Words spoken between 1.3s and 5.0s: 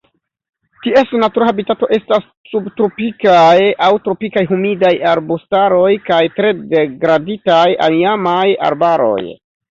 habitato estas subtropikaj aŭ tropikaj humidaj